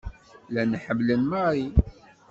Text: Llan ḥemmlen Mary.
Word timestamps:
Llan 0.49 0.71
ḥemmlen 0.83 1.21
Mary. 1.31 1.67